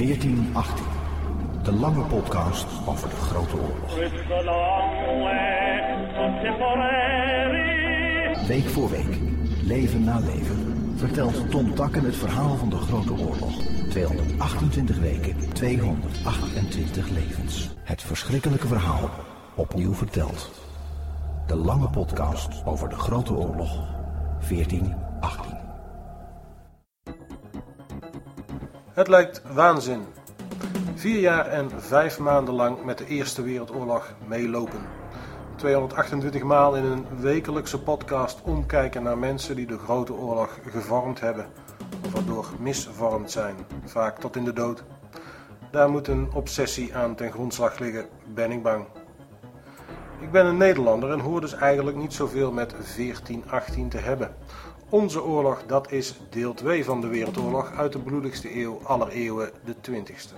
[0.00, 0.84] 1418.
[1.62, 3.94] De lange podcast over de Grote Oorlog.
[8.46, 9.18] Week voor week,
[9.64, 13.52] leven na leven, vertelt Tom Takken het verhaal van de Grote Oorlog.
[13.88, 17.70] 228 weken, 228 levens.
[17.82, 19.10] Het verschrikkelijke verhaal,
[19.54, 20.50] opnieuw verteld.
[21.46, 23.76] De lange podcast over de Grote Oorlog.
[24.48, 25.09] 1418.
[28.90, 30.02] Het lijkt waanzin.
[30.94, 34.80] Vier jaar en vijf maanden lang met de Eerste Wereldoorlog meelopen.
[35.56, 41.46] 228 maal in een wekelijkse podcast omkijken naar mensen die de Grote Oorlog gevormd hebben.
[42.04, 44.84] Of waardoor misvormd zijn, vaak tot in de dood.
[45.70, 48.84] Daar moet een obsessie aan ten grondslag liggen, ben ik bang.
[50.20, 54.34] Ik ben een Nederlander en hoor dus eigenlijk niet zoveel met 1418 te hebben.
[54.90, 59.50] Onze oorlog, dat is deel 2 van de Wereldoorlog uit de bloedigste eeuw aller eeuwen,
[59.64, 60.34] de 20ste.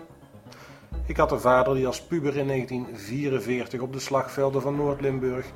[1.06, 5.46] Ik had een vader die als puber in 1944 op de slagvelden van Noord-Limburg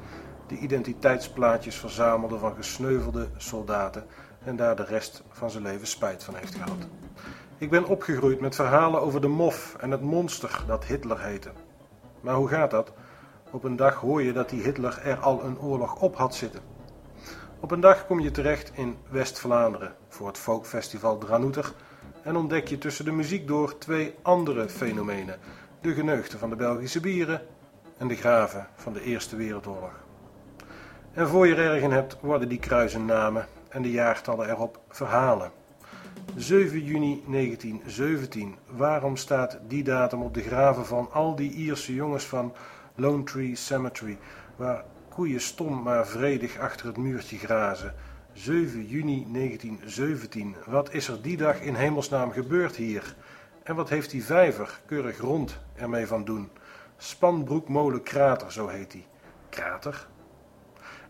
[0.46, 4.06] de identiteitsplaatjes verzamelde van gesneuvelde soldaten
[4.44, 6.88] en daar de rest van zijn leven spijt van heeft gehad.
[7.58, 11.50] Ik ben opgegroeid met verhalen over de mof en het monster dat Hitler heette.
[12.20, 12.92] Maar hoe gaat dat?
[13.50, 16.75] Op een dag hoor je dat die Hitler er al een oorlog op had zitten.
[17.60, 21.72] Op een dag kom je terecht in West-Vlaanderen voor het folkfestival Dranouter
[22.22, 25.38] en ontdek je tussen de muziek door twee andere fenomenen:
[25.80, 27.42] de geneugten van de Belgische bieren
[27.98, 30.04] en de graven van de Eerste Wereldoorlog.
[31.12, 35.50] En voor je er in hebt, worden die kruisen namen en de jaartallen erop verhalen.
[36.36, 38.56] 7 juni 1917.
[38.66, 42.52] Waarom staat die datum op de graven van al die Ierse jongens van
[42.94, 44.18] Lone Tree Cemetery,
[44.56, 44.84] waar
[45.16, 47.94] koeien stom maar vredig achter het muurtje grazen?
[48.32, 50.56] 7 juni 1917.
[50.66, 53.14] Wat is er die dag in hemelsnaam gebeurd hier?
[53.62, 56.50] En wat heeft die vijver, keurig rond, ermee van doen?
[56.96, 59.06] Spanbroekmolen Krater, zo heet die.
[59.48, 60.06] Krater?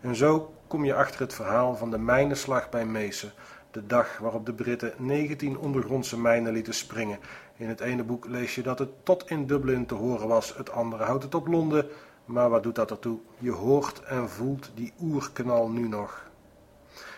[0.01, 3.33] En zo kom je achter het verhaal van de mijnenslag bij Meesen,
[3.71, 7.19] de dag waarop de Britten 19 ondergrondse mijnen lieten springen.
[7.57, 10.71] In het ene boek lees je dat het tot in Dublin te horen was, het
[10.71, 11.87] andere houdt het op Londen.
[12.27, 13.19] Maar wat doet dat ertoe?
[13.39, 16.25] Je hoort en voelt die oerknal nu nog.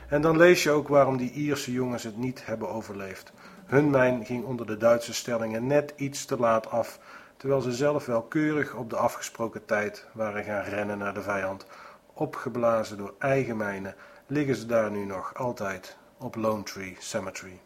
[0.09, 3.33] En dan lees je ook waarom die Ierse jongens het niet hebben overleefd.
[3.67, 6.99] Hun mijn ging onder de Duitse stellingen net iets te laat af,
[7.37, 11.67] terwijl ze zelf wel keurig op de afgesproken tijd waren gaan rennen naar de vijand.
[12.13, 13.95] Opgeblazen door eigen mijnen
[14.27, 17.61] liggen ze daar nu nog altijd op Lone Tree Cemetery.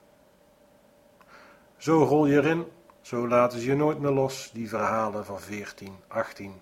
[1.76, 2.64] Zo rol je erin,
[3.00, 6.54] zo laten ze je nooit meer los, die verhalen van 14, 18.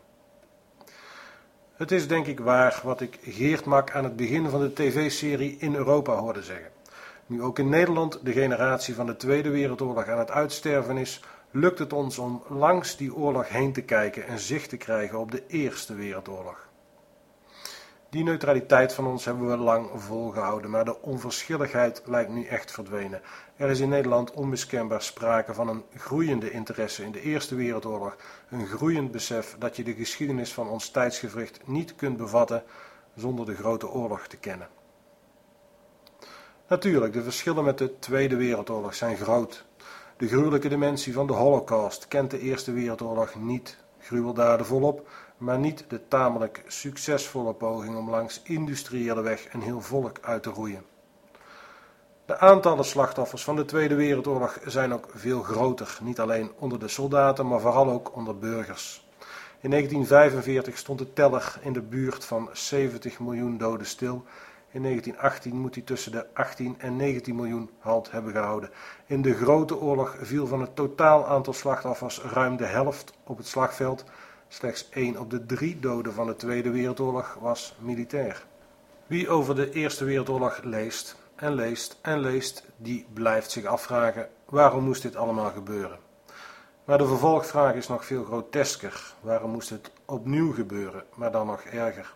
[1.81, 5.57] Het is denk ik waar wat ik Geert Mak aan het begin van de tv-serie
[5.59, 6.71] in Europa hoorde zeggen.
[7.27, 11.21] Nu ook in Nederland de generatie van de Tweede Wereldoorlog aan het uitsterven is,
[11.51, 15.31] lukt het ons om langs die oorlog heen te kijken en zicht te krijgen op
[15.31, 16.70] de Eerste Wereldoorlog.
[18.11, 23.21] Die neutraliteit van ons hebben we lang volgehouden, maar de onverschilligheid lijkt nu echt verdwenen.
[23.57, 28.17] Er is in Nederland onmiskenbaar sprake van een groeiende interesse in de Eerste Wereldoorlog,
[28.49, 32.63] een groeiend besef dat je de geschiedenis van ons tijdsgevricht niet kunt bevatten
[33.15, 34.69] zonder de Grote Oorlog te kennen.
[36.69, 39.65] Natuurlijk, de verschillen met de Tweede Wereldoorlog zijn groot.
[40.17, 43.77] De gruwelijke dimensie van de Holocaust kent de Eerste Wereldoorlog niet.
[44.01, 50.19] Gruweldaden volop, maar niet de tamelijk succesvolle poging om langs industriële weg een heel volk
[50.21, 50.85] uit te roeien.
[52.27, 56.89] De aantallen slachtoffers van de Tweede Wereldoorlog zijn ook veel groter, niet alleen onder de
[56.89, 59.09] soldaten, maar vooral ook onder burgers.
[59.61, 64.25] In 1945 stond de teller in de buurt van 70 miljoen doden stil.
[64.71, 68.71] In 1918 moet hij tussen de 18 en 19 miljoen halt hebben gehouden.
[69.07, 73.47] In de Grote Oorlog viel van het totaal aantal slachtoffers ruim de helft op het
[73.47, 74.05] slagveld
[74.53, 78.47] Slechts één op de drie doden van de Tweede Wereldoorlog was militair.
[79.07, 84.85] Wie over de Eerste Wereldoorlog leest en leest en leest, die blijft zich afvragen waarom
[84.85, 85.99] moest dit allemaal gebeuren.
[86.85, 89.15] Maar de vervolgvraag is nog veel grotesker.
[89.21, 92.15] Waarom moest het opnieuw gebeuren, maar dan nog erger?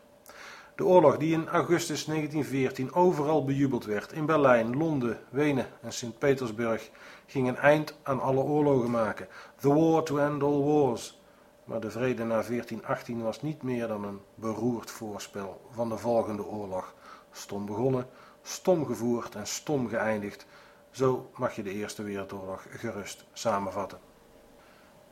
[0.75, 6.91] De oorlog die in augustus 1914 overal bejubeld werd, in Berlijn, Londen, Wenen en Sint-Petersburg,
[7.27, 9.29] ging een eind aan alle oorlogen maken.
[9.61, 11.23] The war to end all wars.
[11.65, 16.45] Maar de vrede na 1418 was niet meer dan een beroerd voorspel van de volgende
[16.45, 16.95] oorlog.
[17.31, 18.07] Stom begonnen,
[18.43, 20.47] stom gevoerd en stom geëindigd.
[20.91, 23.99] Zo mag je de Eerste Wereldoorlog gerust samenvatten.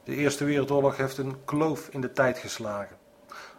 [0.04, 2.96] De Eerste Wereldoorlog heeft een kloof in de tijd geslagen.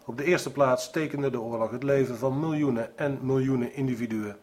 [0.06, 4.38] Op de eerste plaats tekende de oorlog het leven van miljoenen en miljoenen individuen.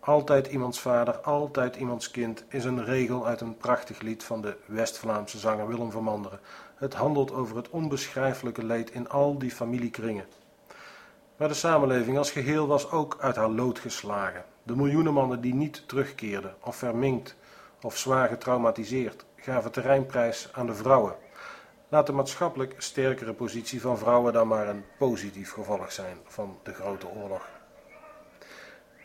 [0.00, 4.56] altijd iemands vader, altijd iemands kind, is een regel uit een prachtig lied van de
[4.66, 6.40] West-Vlaamse zanger Willem van Manderen.
[6.74, 10.24] Het handelt over het onbeschrijfelijke leed in al die familiekringen.
[11.36, 14.44] Maar de samenleving als geheel was ook uit haar lood geslagen.
[14.62, 17.36] De miljoenen mannen die niet terugkeerden, of verminkt,
[17.82, 21.14] of zwaar getraumatiseerd, gaven terreinprijs aan de vrouwen.
[21.90, 26.74] Laat de maatschappelijk sterkere positie van vrouwen dan maar een positief gevolg zijn van de
[26.74, 27.48] Grote Oorlog.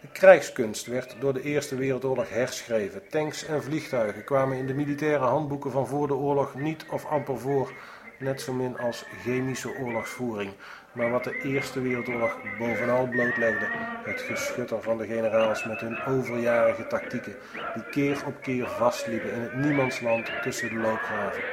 [0.02, 3.08] De krijgskunst werd door de Eerste Wereldoorlog herschreven.
[3.10, 7.40] Tanks en vliegtuigen kwamen in de militaire handboeken van voor de oorlog niet of amper
[7.40, 7.74] voor,
[8.20, 10.54] net zo min als chemische oorlogsvoering.
[10.92, 13.68] Maar wat de Eerste Wereldoorlog bovenal blootlegde,
[14.04, 17.36] het geschutter van de generaals met hun overjarige tactieken,
[17.74, 21.53] die keer op keer vastliepen in het niemandsland tussen de loopgraven.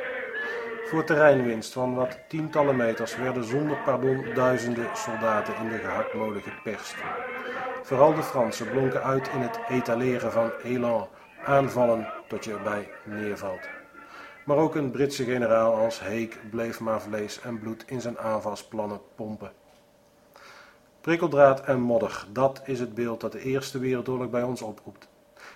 [0.90, 6.94] Voor terreinwinst van wat tientallen meters werden zonder pardon duizenden soldaten in de gehaktmolen geperst.
[7.82, 11.08] Vooral de Fransen blonken uit in het etaleren van élan,
[11.44, 13.68] aanvallen tot je erbij neervalt.
[14.44, 19.00] Maar ook een Britse generaal als Heek bleef maar vlees en bloed in zijn aanvalsplannen
[19.14, 19.52] pompen.
[21.00, 25.08] Prikkeldraad en modder, dat is het beeld dat de Eerste Wereldoorlog bij ons oproept.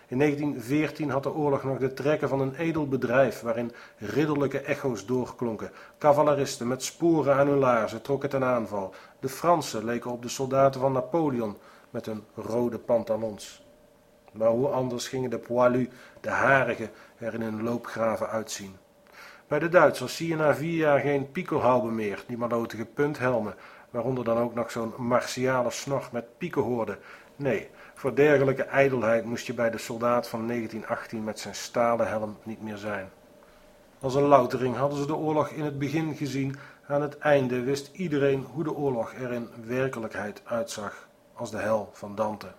[0.08, 5.06] In 1914 had de oorlog nog de trekken van een edel bedrijf waarin ridderlijke echo's
[5.06, 5.70] doorklonken.
[5.98, 8.94] Cavaleristen met sporen aan hun laarzen trokken ten aanval.
[9.20, 11.56] De Fransen leken op de soldaten van Napoleon
[11.90, 13.62] met hun rode pantalons.
[14.32, 15.86] Maar hoe anders gingen de poilus,
[16.20, 18.76] de harigen, er in hun loopgraven uitzien.
[19.46, 23.54] Bij de Duitsers zie je na vier jaar geen piekelhauben meer, die malotige punthelmen,
[23.94, 26.98] waaronder dan ook nog zo'n martiale snor met piekenhoorden.
[27.36, 32.36] Nee, voor dergelijke ijdelheid moest je bij de soldaat van 1918 met zijn stalen helm
[32.42, 33.10] niet meer zijn.
[34.00, 36.56] Als een loutering hadden ze de oorlog in het begin gezien,
[36.86, 41.90] aan het einde wist iedereen hoe de oorlog er in werkelijkheid uitzag, als de hel
[41.92, 42.52] van Dante.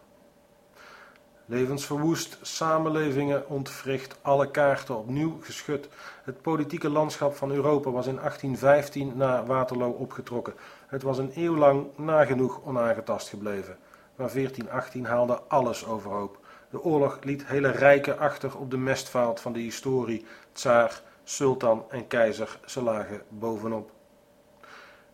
[1.48, 5.90] Levensverwoest, samenlevingen ontwricht, alle kaarten opnieuw geschud.
[6.24, 10.54] Het politieke landschap van Europa was in 1815 na Waterloo opgetrokken.
[10.96, 13.78] Het was een eeuw lang nagenoeg onaangetast gebleven.
[14.16, 16.40] Maar 1418 haalde alles overhoop.
[16.70, 20.26] De oorlog liet hele rijken achter op de mestvaalt van de historie.
[20.52, 23.92] Tsaar, sultan en keizer, ze lagen bovenop.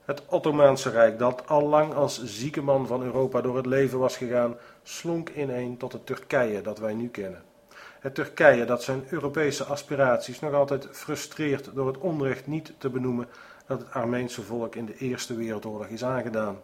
[0.05, 4.17] Het Ottomaanse Rijk, dat al lang als zieke man van Europa door het leven was
[4.17, 7.43] gegaan, slonk ineen tot het Turkije dat wij nu kennen.
[7.99, 13.27] Het Turkije dat zijn Europese aspiraties nog altijd frustreert door het onrecht niet te benoemen
[13.71, 16.57] dat het Armeense volk in de Eerste Wereldoorlog is aangedaan.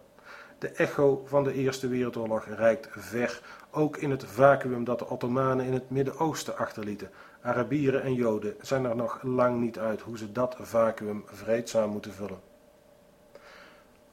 [0.59, 5.65] De echo van de Eerste Wereldoorlog reikt ver, ook in het vacuüm dat de Ottomanen
[5.65, 7.09] in het Midden-Oosten achterlieten.
[7.41, 12.13] Arabieren en Joden zijn er nog lang niet uit hoe ze dat vacuüm vreedzaam moeten
[12.13, 12.39] vullen.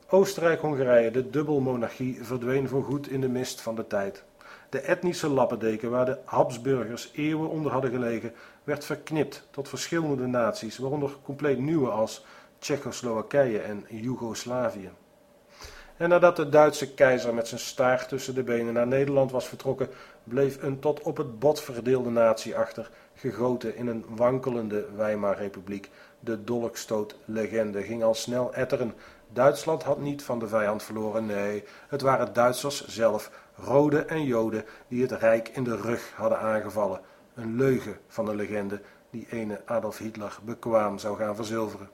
[0.09, 4.25] Oostenrijk-Hongarije, de dubbelmonarchie, verdween voorgoed in de mist van de tijd.
[4.69, 8.33] De etnische lappendeken waar de Habsburgers eeuwen onder hadden gelegen,
[8.65, 12.25] werd verknipt tot verschillende naties, waaronder compleet nieuwe als
[12.65, 14.91] Tsjechoslowakije en Joegoslavië.
[15.97, 19.89] En nadat de Duitse keizer met zijn staart tussen de benen naar Nederland was vertrokken,
[20.25, 25.91] bleef een tot op het bot verdeelde natie achter, gegoten in een wankelende Weimarrepubliek.
[26.21, 28.95] De dolkstoot-legende ging al snel etteren.
[29.33, 34.65] Duitsland had niet van de vijand verloren, nee, het waren Duitsers zelf, Rode en Joden,
[34.89, 37.01] die het Rijk in de rug hadden aangevallen.
[37.35, 38.81] Een leugen van de legende
[39.11, 41.89] die ene Adolf Hitler bekwaam zou gaan verzilveren.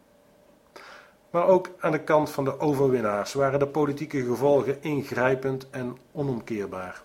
[1.30, 7.02] Maar ook aan de kant van de overwinnaars waren de politieke gevolgen ingrijpend en onomkeerbaar.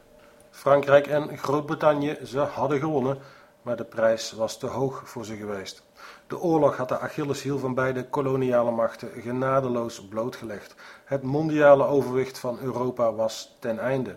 [0.51, 3.17] Frankrijk en Groot-Brittannië, ze hadden gewonnen,
[3.61, 5.83] maar de prijs was te hoog voor ze geweest.
[6.27, 10.75] De oorlog had de Achilleshiel van beide koloniale machten genadeloos blootgelegd.
[11.05, 14.15] Het mondiale overwicht van Europa was ten einde.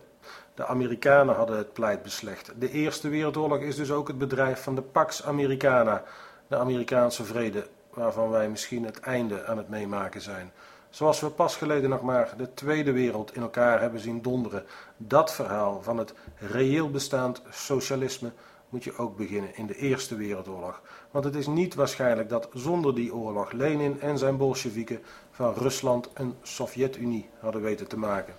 [0.54, 2.52] De Amerikanen hadden het pleit beslecht.
[2.58, 6.02] De Eerste Wereldoorlog is dus ook het bedrijf van de Pax Americana,
[6.46, 7.66] de Amerikaanse vrede,
[7.98, 10.52] waarvan wij misschien het einde aan het meemaken zijn.
[10.90, 14.64] Zoals we pas geleden nog maar de Tweede Wereld in elkaar hebben zien donderen.
[14.96, 18.32] Dat verhaal van het reëel bestaand socialisme
[18.68, 20.82] moet je ook beginnen in de Eerste Wereldoorlog.
[21.10, 25.00] Want het is niet waarschijnlijk dat zonder die oorlog Lenin en zijn Bolsjewieken
[25.30, 28.34] van Rusland een Sovjet-Unie hadden weten te maken.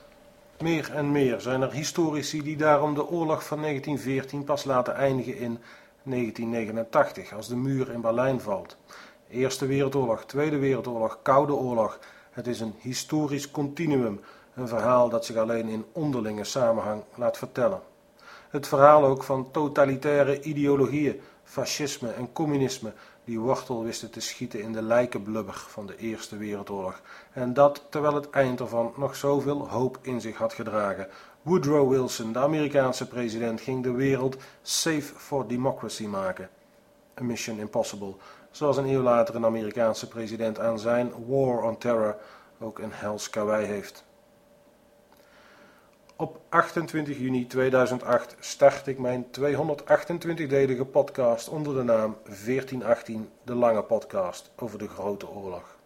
[0.59, 5.37] Meer en meer zijn er historici die daarom de oorlog van 1914 pas laten eindigen
[5.37, 5.59] in
[6.03, 8.77] 1989, als de muur in Berlijn valt.
[9.29, 11.99] Eerste Wereldoorlog, Tweede Wereldoorlog, Koude Oorlog.
[12.31, 14.19] Het is een historisch continuum,
[14.53, 17.81] een verhaal dat zich alleen in onderlinge samenhang laat vertellen.
[18.49, 22.93] Het verhaal ook van totalitaire ideologieën, fascisme en communisme,
[23.23, 27.01] die wortel wisten te schieten in de lijkenblubber van de Eerste Wereldoorlog.
[27.33, 31.07] En dat terwijl het eind ervan nog zoveel hoop in zich had gedragen.
[31.41, 36.49] Woodrow Wilson, de Amerikaanse president, ging de wereld safe for democracy maken.
[37.21, 38.15] A mission impossible,
[38.51, 42.15] zoals een eeuw later een Amerikaanse president aan zijn War on Terror
[42.59, 44.07] ook een hels karwei heeft.
[46.15, 53.83] Op 28 juni 2008 start ik mijn 228-delige podcast onder de naam 1418, de lange
[53.83, 55.77] podcast over de Grote Oorlog.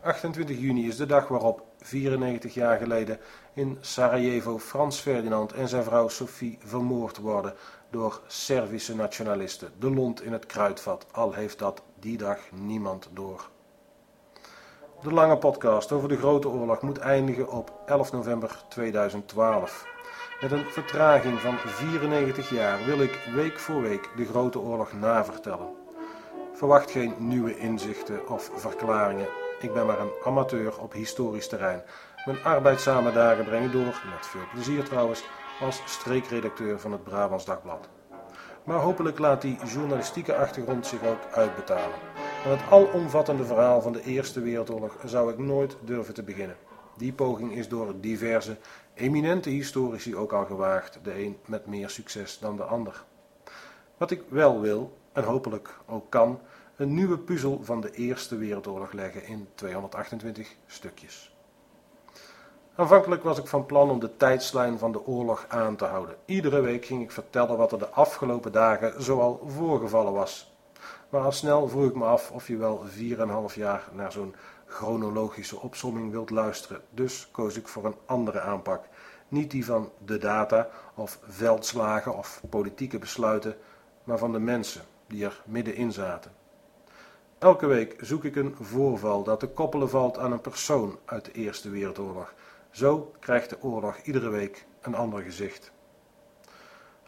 [0.00, 3.18] 28 juni is de dag waarop 94 jaar geleden
[3.54, 7.54] in Sarajevo Frans Ferdinand en zijn vrouw Sophie vermoord worden
[7.90, 9.72] door Servische nationalisten.
[9.78, 13.48] De lont in het kruidvat, al heeft dat die dag niemand door.
[15.02, 19.86] De lange podcast over de Grote Oorlog moet eindigen op 11 november 2012.
[20.40, 25.68] Met een vertraging van 94 jaar wil ik week voor week de Grote Oorlog navertellen.
[26.52, 29.28] Verwacht geen nieuwe inzichten of verklaringen.
[29.60, 31.82] Ik ben maar een amateur op historisch terrein.
[32.24, 35.24] Mijn arbeidzame dagen brengen door, met veel plezier trouwens,
[35.60, 37.88] als streekredacteur van het Brabants Dagblad.
[38.64, 41.96] Maar hopelijk laat die journalistieke achtergrond zich ook uitbetalen.
[42.44, 46.56] Aan het alomvattende verhaal van de Eerste Wereldoorlog zou ik nooit durven te beginnen.
[46.96, 48.56] Die poging is door diverse
[48.94, 53.04] eminente historici ook al gewaagd, de een met meer succes dan de ander.
[53.96, 56.40] Wat ik wel wil, en hopelijk ook kan,
[56.76, 61.37] een nieuwe puzzel van de Eerste Wereldoorlog leggen in 228 stukjes.
[62.78, 66.16] Aanvankelijk was ik van plan om de tijdslijn van de oorlog aan te houden.
[66.24, 70.54] Iedere week ging ik vertellen wat er de afgelopen dagen zoal voorgevallen was.
[71.08, 72.84] Maar al snel vroeg ik me af of je wel
[73.50, 74.34] 4,5 jaar naar zo'n
[74.66, 76.80] chronologische opsomming wilt luisteren.
[76.90, 78.84] Dus koos ik voor een andere aanpak.
[79.28, 83.56] Niet die van de data of veldslagen of politieke besluiten,
[84.04, 86.30] maar van de mensen die er middenin zaten.
[87.38, 91.32] Elke week zoek ik een voorval dat te koppelen valt aan een persoon uit de
[91.32, 92.34] Eerste Wereldoorlog.
[92.70, 95.72] Zo krijgt de oorlog iedere week een ander gezicht.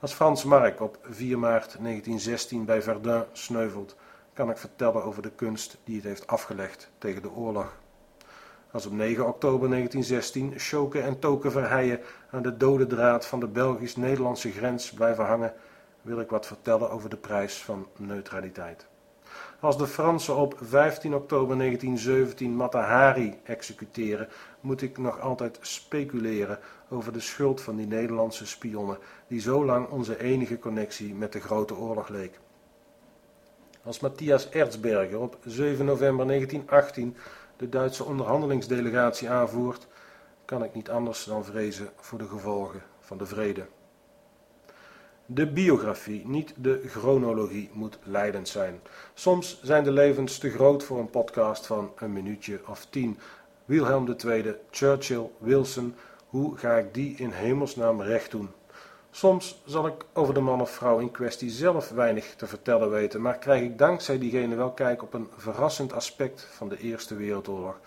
[0.00, 3.96] Als Frans Mark op 4 maart 1916 bij Verdun sneuvelt,
[4.32, 7.76] kan ik vertellen over de kunst die het heeft afgelegd tegen de oorlog.
[8.70, 12.00] Als op 9 oktober 1916 Schoken en Token Verheijen
[12.30, 15.54] aan de dode draad van de Belgisch-Nederlandse grens blijven hangen,
[16.02, 18.86] wil ik wat vertellen over de prijs van neutraliteit.
[19.60, 24.28] Als de Fransen op 15 oktober 1917 Matahari executeren,
[24.60, 29.88] moet ik nog altijd speculeren over de schuld van die Nederlandse spionnen, die zo lang
[29.88, 32.38] onze enige connectie met de Grote Oorlog leek.
[33.82, 37.16] Als Matthias Erzberger op 7 november 1918
[37.56, 39.86] de Duitse onderhandelingsdelegatie aanvoert,
[40.44, 43.66] kan ik niet anders dan vrezen voor de gevolgen van de vrede.
[45.32, 48.80] De biografie, niet de chronologie, moet leidend zijn.
[49.14, 53.18] Soms zijn de levens te groot voor een podcast van een minuutje of tien.
[53.64, 55.94] Wilhelm II, Churchill, Wilson,
[56.26, 58.50] hoe ga ik die in hemelsnaam recht doen?
[59.10, 63.20] Soms zal ik over de man of vrouw in kwestie zelf weinig te vertellen weten,
[63.20, 67.80] maar krijg ik dankzij diegene wel kijk op een verrassend aspect van de Eerste Wereldoorlog.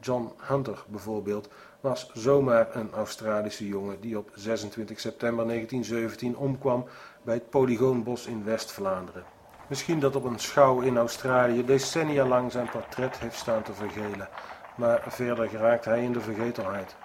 [0.00, 1.48] John Hunter bijvoorbeeld
[1.82, 6.84] was zomaar een Australische jongen die op 26 september 1917 omkwam
[7.22, 9.24] bij het Polygoonbos in West-Vlaanderen.
[9.66, 14.28] Misschien dat op een schouw in Australië decennia lang zijn portret heeft staan te vergelen,
[14.76, 16.96] maar verder geraakt hij in de vergetelheid.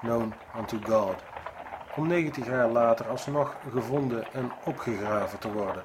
[0.00, 1.22] Known unto God.
[1.96, 5.84] Om 90 jaar later alsnog gevonden en opgegraven te worden.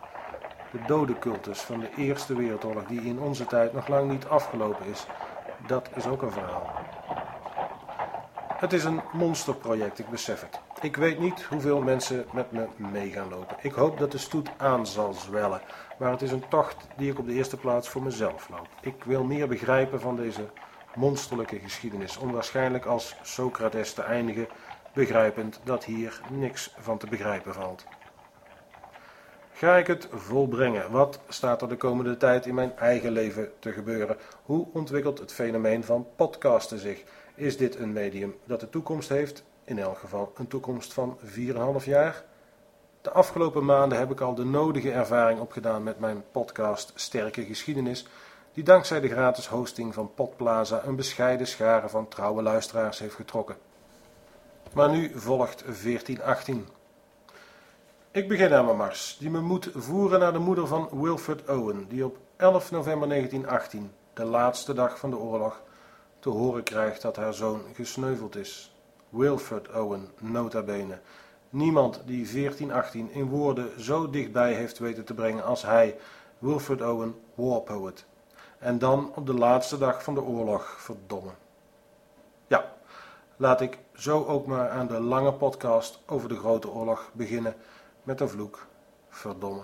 [0.72, 5.06] De dodencultus van de Eerste Wereldoorlog die in onze tijd nog lang niet afgelopen is,
[5.68, 7.01] dat is ook een verhaal.
[8.62, 10.60] Het is een monsterproject, ik besef het.
[10.82, 13.58] Ik weet niet hoeveel mensen met me mee gaan lopen.
[13.62, 15.62] Ik hoop dat de stoet aan zal zwellen,
[16.00, 18.68] maar het is een tocht die ik op de eerste plaats voor mezelf loop.
[18.82, 20.50] Ik wil meer begrijpen van deze
[20.96, 24.48] monsterlijke geschiedenis, om waarschijnlijk als Socrates te eindigen,
[24.94, 27.86] begrijpend dat hier niks van te begrijpen valt.
[29.54, 30.92] Ga ik het volbrengen?
[30.92, 34.18] Wat staat er de komende tijd in mijn eigen leven te gebeuren?
[34.44, 37.04] Hoe ontwikkelt het fenomeen van podcasten zich?
[37.36, 39.44] Is dit een medium dat de toekomst heeft?
[39.64, 42.24] In elk geval een toekomst van 4,5 jaar?
[43.02, 48.08] De afgelopen maanden heb ik al de nodige ervaring opgedaan met mijn podcast Sterke Geschiedenis,
[48.54, 53.56] die dankzij de gratis hosting van Podplaza een bescheiden schare van trouwe luisteraars heeft getrokken.
[54.74, 56.68] Maar nu volgt 1418.
[58.12, 61.88] Ik begin aan mijn mars, die me moet voeren naar de moeder van Wilfred Owen,
[61.88, 65.62] die op 11 november 1918, de laatste dag van de oorlog,
[66.22, 68.76] te horen krijgt dat haar zoon gesneuveld is.
[69.10, 71.00] Wilfred Owen, nota bene.
[71.50, 75.98] Niemand die 1418 in woorden zo dichtbij heeft weten te brengen als hij,
[76.40, 78.06] Wilfred Owen, war poet.
[78.60, 81.32] En dan op de laatste dag van de oorlog, verdomme.
[82.48, 82.72] Ja,
[83.42, 87.56] Laat ik zo ook maar aan de lange podcast over de Grote Oorlog beginnen
[88.04, 88.68] met een vloek.
[89.10, 89.62] Verdomme.